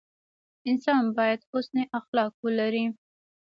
[0.69, 2.85] انسان باید حسن اخلاق ولري.